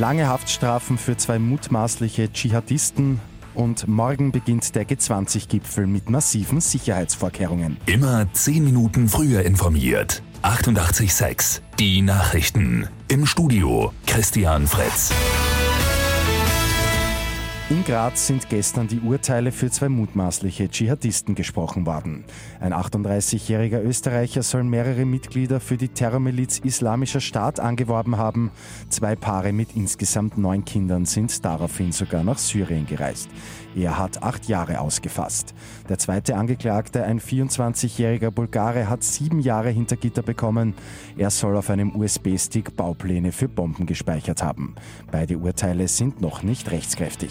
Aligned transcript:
Lange 0.00 0.28
Haftstrafen 0.28 0.96
für 0.96 1.18
zwei 1.18 1.38
mutmaßliche 1.38 2.32
Dschihadisten 2.32 3.20
und 3.54 3.86
morgen 3.86 4.32
beginnt 4.32 4.74
der 4.74 4.88
G20-Gipfel 4.88 5.86
mit 5.86 6.08
massiven 6.08 6.62
Sicherheitsvorkehrungen. 6.62 7.76
Immer 7.84 8.26
zehn 8.32 8.64
Minuten 8.64 9.10
früher 9.10 9.42
informiert. 9.42 10.22
88.6 10.42 11.60
Die 11.78 12.00
Nachrichten. 12.00 12.88
Im 13.08 13.26
Studio 13.26 13.92
Christian 14.06 14.66
Fritz. 14.66 15.12
In 17.70 17.84
Graz 17.84 18.26
sind 18.26 18.48
gestern 18.48 18.88
die 18.88 18.98
Urteile 18.98 19.52
für 19.52 19.70
zwei 19.70 19.88
mutmaßliche 19.88 20.68
Dschihadisten 20.68 21.36
gesprochen 21.36 21.86
worden. 21.86 22.24
Ein 22.58 22.74
38-jähriger 22.74 23.80
Österreicher 23.80 24.42
soll 24.42 24.64
mehrere 24.64 25.04
Mitglieder 25.04 25.60
für 25.60 25.76
die 25.76 25.90
Terrormiliz 25.90 26.58
Islamischer 26.58 27.20
Staat 27.20 27.60
angeworben 27.60 28.16
haben. 28.16 28.50
Zwei 28.88 29.14
Paare 29.14 29.52
mit 29.52 29.76
insgesamt 29.76 30.36
neun 30.36 30.64
Kindern 30.64 31.06
sind 31.06 31.44
daraufhin 31.44 31.92
sogar 31.92 32.24
nach 32.24 32.38
Syrien 32.38 32.86
gereist. 32.86 33.30
Er 33.76 33.98
hat 33.98 34.24
acht 34.24 34.48
Jahre 34.48 34.80
ausgefasst. 34.80 35.54
Der 35.88 35.98
zweite 35.98 36.34
Angeklagte, 36.34 37.04
ein 37.04 37.20
24-jähriger 37.20 38.32
Bulgare, 38.32 38.88
hat 38.88 39.04
sieben 39.04 39.38
Jahre 39.38 39.70
hinter 39.70 39.94
Gitter 39.94 40.22
bekommen. 40.22 40.74
Er 41.16 41.30
soll 41.30 41.56
auf 41.56 41.70
einem 41.70 41.94
USB-Stick 41.94 42.76
Baupläne 42.76 43.30
für 43.30 43.48
Bomben 43.48 43.86
gespeichert 43.86 44.42
haben. 44.42 44.74
Beide 45.12 45.38
Urteile 45.38 45.86
sind 45.86 46.20
noch 46.20 46.42
nicht 46.42 46.72
rechtskräftig. 46.72 47.30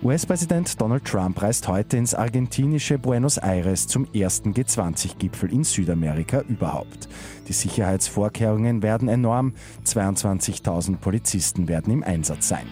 US-Präsident 0.00 0.80
Donald 0.80 1.04
Trump 1.04 1.42
reist 1.42 1.66
heute 1.66 1.96
ins 1.96 2.14
argentinische 2.14 2.98
Buenos 2.98 3.36
Aires 3.36 3.88
zum 3.88 4.06
ersten 4.14 4.54
G20-Gipfel 4.54 5.52
in 5.52 5.64
Südamerika 5.64 6.42
überhaupt. 6.42 7.08
Die 7.48 7.52
Sicherheitsvorkehrungen 7.52 8.84
werden 8.84 9.08
enorm, 9.08 9.54
22.000 9.84 10.98
Polizisten 10.98 11.66
werden 11.66 11.92
im 11.92 12.04
Einsatz 12.04 12.46
sein. 12.46 12.66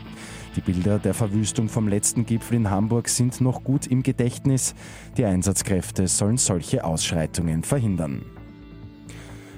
Die 0.55 0.61
Bilder 0.61 1.01
der 1.01 1.15
Verwüstung 1.15 1.69
vom 1.69 1.89
letzten 1.89 2.27
Gipfel 2.27 2.59
in 2.59 2.71
Hamburg 2.71 3.09
sind 3.09 3.41
noch 3.41 3.65
gut 3.65 3.89
im 3.89 4.05
Gedächtnis. 4.05 4.77
Die 5.17 5.25
Einsatzkräfte 5.25 6.07
sollen 6.07 6.37
solche 6.37 6.85
Ausschreitungen 6.85 7.65
verhindern. 7.65 8.25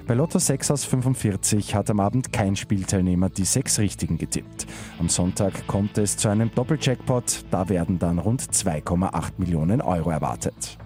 Bei 0.09 0.15
Lotto 0.15 0.39
6 0.39 0.71
aus 0.71 0.85
45 0.85 1.75
hat 1.75 1.91
am 1.91 1.99
Abend 1.99 2.33
kein 2.33 2.55
Spielteilnehmer 2.55 3.29
die 3.29 3.45
sechs 3.45 3.77
Richtigen 3.77 4.17
getippt. 4.17 4.65
Am 4.97 5.07
Sonntag 5.07 5.67
kommt 5.67 5.99
es 5.99 6.17
zu 6.17 6.29
einem 6.29 6.49
Doppeljackpot, 6.55 7.45
da 7.51 7.69
werden 7.69 7.99
dann 7.99 8.17
rund 8.17 8.41
2,8 8.41 9.33
Millionen 9.37 9.81
Euro 9.81 10.09
erwartet. 10.09 10.79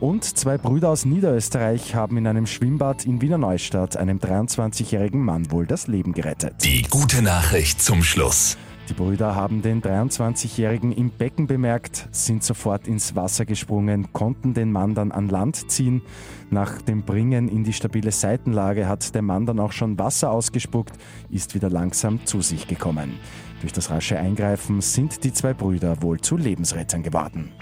Und 0.00 0.22
zwei 0.24 0.58
Brüder 0.58 0.90
aus 0.90 1.06
Niederösterreich 1.06 1.94
haben 1.94 2.18
in 2.18 2.26
einem 2.26 2.46
Schwimmbad 2.46 3.06
in 3.06 3.22
Wiener 3.22 3.38
Neustadt 3.38 3.96
einem 3.96 4.18
23-jährigen 4.18 5.24
Mann 5.24 5.50
wohl 5.50 5.66
das 5.66 5.86
Leben 5.86 6.12
gerettet. 6.12 6.62
Die 6.62 6.82
gute 6.82 7.22
Nachricht 7.22 7.80
zum 7.80 8.02
Schluss. 8.02 8.58
Die 8.88 8.92
Brüder 8.92 9.34
haben 9.34 9.62
den 9.62 9.80
23-Jährigen 9.80 10.92
im 10.92 11.10
Becken 11.10 11.46
bemerkt, 11.46 12.06
sind 12.12 12.44
sofort 12.44 12.86
ins 12.86 13.16
Wasser 13.16 13.46
gesprungen, 13.46 14.12
konnten 14.12 14.52
den 14.52 14.72
Mann 14.72 14.94
dann 14.94 15.10
an 15.10 15.28
Land 15.28 15.70
ziehen. 15.70 16.02
Nach 16.50 16.82
dem 16.82 17.02
Bringen 17.02 17.48
in 17.48 17.64
die 17.64 17.72
stabile 17.72 18.12
Seitenlage 18.12 18.86
hat 18.86 19.14
der 19.14 19.22
Mann 19.22 19.46
dann 19.46 19.58
auch 19.58 19.72
schon 19.72 19.98
Wasser 19.98 20.30
ausgespuckt, 20.30 20.92
ist 21.30 21.54
wieder 21.54 21.70
langsam 21.70 22.26
zu 22.26 22.42
sich 22.42 22.68
gekommen. 22.68 23.14
Durch 23.62 23.72
das 23.72 23.88
rasche 23.88 24.18
Eingreifen 24.18 24.82
sind 24.82 25.24
die 25.24 25.32
zwei 25.32 25.54
Brüder 25.54 26.02
wohl 26.02 26.20
zu 26.20 26.36
Lebensrettern 26.36 27.02
geworden. 27.02 27.52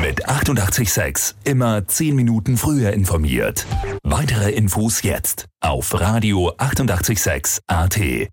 Mit 0.00 0.26
886 0.26 1.36
immer 1.44 1.86
10 1.86 2.16
Minuten 2.16 2.56
früher 2.56 2.94
informiert. 2.94 3.66
Weitere 4.02 4.50
Infos 4.52 5.02
jetzt 5.02 5.44
auf 5.60 6.00
Radio 6.00 6.54
886 6.56 7.60
AT. 7.66 8.30